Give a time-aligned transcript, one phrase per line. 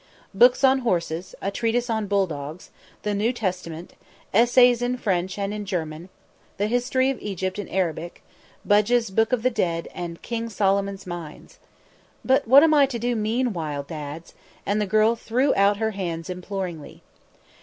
[0.33, 2.71] Books on horses, a treatise on bulldogs,
[3.03, 3.93] the New Testament,
[4.33, 6.09] essays in French and in German,
[6.57, 8.23] the History of Egypt in Arabic,
[8.65, 11.59] Budge's "Book of the Dead," and "King Solomon's Mines."
[12.25, 14.33] "But what am I do meanwhile, Dads?"
[14.65, 17.03] and the girl threw out her hands imploringly.